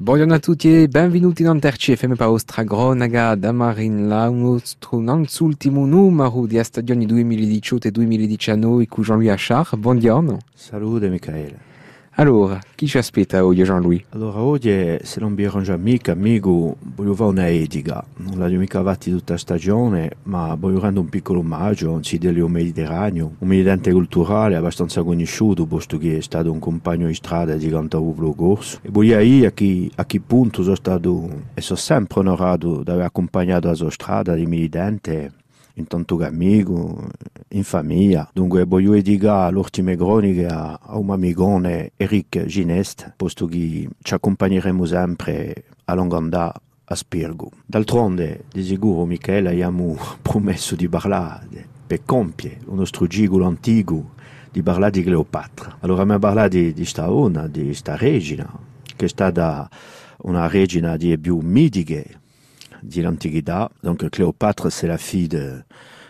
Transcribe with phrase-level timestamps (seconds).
[0.00, 5.02] Buongiorno a tutti e benvenuti in Terci FM pa ostra gronaga da Marin la nostro
[5.40, 9.76] ultimo numero di stagione 2018 e 2019 con Jean-Louis Achard.
[9.76, 10.38] Buongiorno.
[10.54, 11.58] Salute Michele.
[12.20, 14.06] Allora, chi ci aspetta oggi Jean-Louis?
[14.08, 18.04] Allora, oggi se non mi arrangia mica, amico, voglio fare una edica.
[18.16, 22.02] Non l'ho mica fatti tutta la stagione, ma voglio rendere un piccolo omaggio a un
[22.02, 27.54] cidelio mediterraneo, un militante culturale abbastanza conosciuto, posto che è stato un compagno di strada
[27.54, 28.80] di Cantavublo Corso.
[28.82, 32.90] E voglio dire a chi, a chi punto sono stato e sono sempre onorato di
[32.90, 35.34] aver accompagnato la sua strada di militante
[35.78, 37.08] in tanto amico,
[37.50, 38.28] in famiglia.
[38.32, 45.64] Dunque voglio dire l'ultima cronica a un amigone Eric Ginest, posto che ci accompagneremo sempre
[45.84, 46.52] a Longanda
[46.84, 47.50] a Spirgo.
[47.64, 54.16] D'altronde, di sicuro Michele abbiamo promesso di parlare per compiere il nostro gigolo antico
[54.50, 55.78] di parlare di Cleopatra.
[55.80, 58.50] Allora mi parlare di, di sta ona, di sta regina,
[58.96, 59.68] che è stata
[60.22, 62.20] una regina di più mitiche
[62.82, 63.02] dit.
[63.82, 65.62] Donc Cléopâtre, c'est la fille de,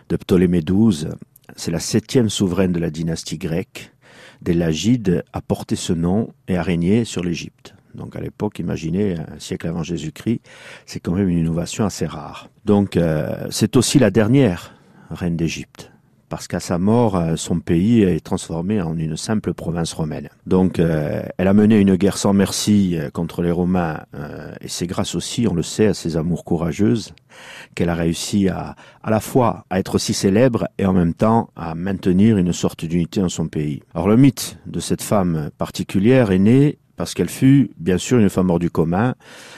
[0.09, 1.09] Ptolémée XII.
[1.57, 3.93] C'est la septième souveraine de la dynastie grecque.
[4.43, 7.75] Dès l'Agide a porté ce nom et a régné sur l'Égypte.
[7.95, 10.41] Donc à l'époque, imaginez, un siècle avant Jésus-Christ,
[10.87, 12.49] c'est quand même une innovation assez rare.
[12.65, 14.75] Donc euh, c'est aussi la dernière
[15.11, 15.91] reine d'Égypte
[16.29, 20.29] parce qu'à sa mort, euh, son pays est transformé en une simple province romaine.
[20.47, 24.01] Donc, euh, elle a mené une guerre sans merci euh, contre les Romains,
[24.61, 27.15] et c'est grâce aussi, on le sait, à ses amours courageuses
[27.75, 31.51] qu'elle a réussi à, à la fois à être aussi célèbre et en même temps
[31.57, 33.83] à maintenir une sorte d'unité dans son pays.
[33.95, 38.29] Alors, le mythe de cette femme particulière est né parce qu'elle fut bien sûr une
[38.29, 39.15] femme hors du commun.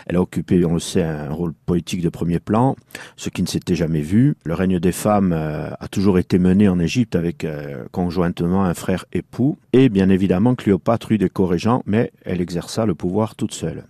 [0.06, 2.76] Elle a occupé, on le sait, un rôle politique de premier plan,
[3.16, 4.36] ce qui ne s'était jamais vu.
[4.44, 8.74] Le règne des femmes euh, a toujours été mené en Égypte avec euh, conjointement un
[8.74, 9.58] frère époux.
[9.72, 13.84] Et bien évidemment, Cléopâtre eut des co-régents, mais elle exerça le pouvoir toute seule.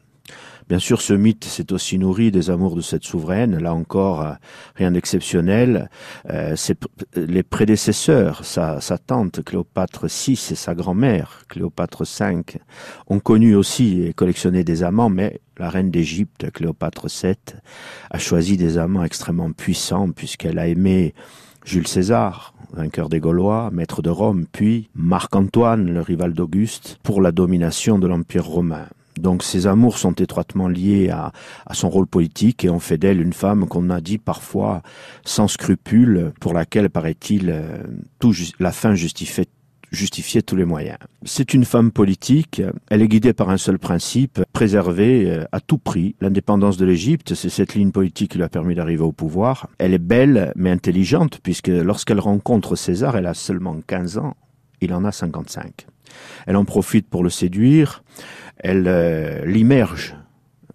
[0.71, 3.59] Bien sûr, ce mythe s'est aussi nourri des amours de cette souveraine.
[3.59, 4.35] Là encore, euh,
[4.77, 5.91] rien d'exceptionnel.
[6.31, 6.55] Euh,
[7.17, 12.45] les prédécesseurs, sa, sa, tante Cléopâtre VI et sa grand-mère Cléopâtre V,
[13.09, 17.35] ont connu aussi et collectionné des amants, mais la reine d'Égypte, Cléopâtre VII,
[18.13, 21.14] a choisi des amants extrêmement puissants puisqu'elle a aimé
[21.64, 27.33] Jules César, vainqueur des Gaulois, maître de Rome, puis Marc-Antoine, le rival d'Auguste, pour la
[27.33, 28.86] domination de l'Empire romain.
[29.20, 31.33] Donc ses amours sont étroitement liés à,
[31.73, 34.83] son rôle politique et on fait d'elle une femme qu'on a dit parfois
[35.25, 37.79] sans scrupule, pour laquelle, paraît-il, euh,
[38.19, 39.47] tout la fin justifiait
[40.42, 40.98] tous les moyens.
[41.25, 45.79] C'est une femme politique, elle est guidée par un seul principe, préserver euh, à tout
[45.79, 49.69] prix l'indépendance de l'Égypte, c'est cette ligne politique qui lui a permis d'arriver au pouvoir.
[49.79, 54.36] Elle est belle mais intelligente puisque lorsqu'elle rencontre César, elle a seulement 15 ans,
[54.80, 55.86] il en a 55.
[56.47, 58.03] Elle en profite pour le séduire,
[58.59, 60.17] elle euh, l'immerge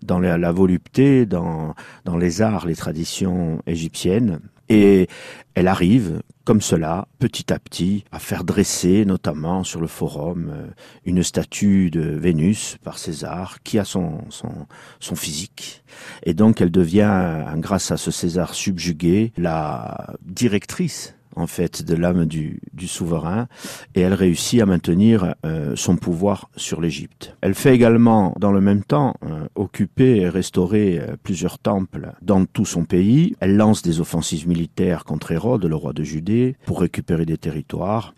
[0.03, 1.73] dans la, volupté, dans,
[2.19, 5.07] les arts, les traditions égyptiennes, et
[5.55, 10.67] elle arrive, comme cela, petit à petit, à faire dresser, notamment sur le forum, euh,
[11.05, 15.83] une statue de Vénus par César, qui a son, son physique.
[16.23, 22.25] Et donc elle devient, grâce à ce César subjugué, la directrice en fait de l'âme
[22.25, 23.47] du, du, souverain
[23.93, 27.35] et elle réussit à maintenir euh, son pouvoir sur l'Égypte.
[27.41, 32.45] Elle fait également dans le même temps euh, occuper et restaurer euh, plusieurs temples dans
[32.45, 33.35] tout son pays.
[33.39, 38.13] Elle lance des offensives militaires contre Hérode, le roi de Judée, pour récupérer des territoires.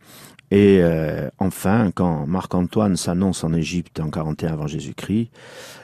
[0.50, 5.30] Et euh, enfin, quand Marc-Antoine s'annonce en Égypte en 41 avant Jésus-Christ,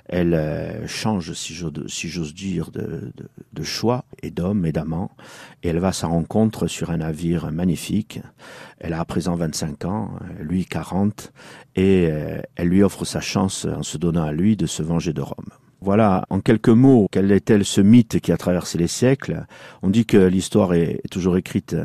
[0.05, 5.11] elle euh, change, si j'ose dire, de, choix et d'homme et d'amant,
[5.63, 8.21] et elle va à sa rencontre sur un navire magnifique.
[8.79, 11.33] Elle a à présent 25 ans, lui 40,
[11.75, 15.13] et euh, elle lui offre sa chance en se donnant à lui de se venger
[15.13, 15.49] de Rome.
[15.81, 19.45] Voilà, en quelques mots, quel est-elle ce mythe qui a traversé les siècles?
[19.81, 21.75] On dit que l'histoire est toujours écrite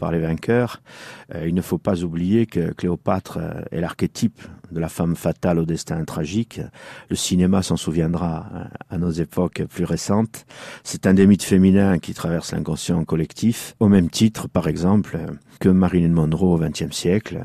[0.00, 0.80] par les vainqueurs.
[1.34, 4.40] Euh, il ne faut pas oublier que Cléopâtre euh, est l'archétype
[4.72, 6.60] de la femme fatale au destin tragique.
[7.10, 10.46] Le cinéma s'en souviendra euh, à nos époques plus récentes.
[10.84, 15.18] C'est un des mythes féminins qui traverse l'inconscient collectif, au même titre, par exemple,
[15.60, 17.44] que Marilyn Monroe au XXe siècle.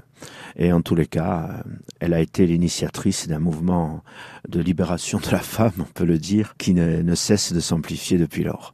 [0.55, 1.61] Et en tous les cas,
[1.99, 4.01] elle a été l'initiatrice d'un mouvement
[4.47, 8.45] de libération de la femme, on peut le dire, qui ne cesse de s'amplifier depuis
[8.45, 8.63] lors.